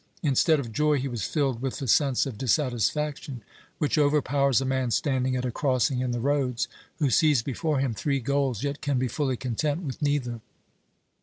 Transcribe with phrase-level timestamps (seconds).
[0.23, 3.43] Instead of joy, he was filled with the sense of dissatisfaction
[3.77, 7.93] which overpowers a man standing at a crossing in the roads, who sees before him
[7.93, 10.41] three goals, yet can be fully content with neither.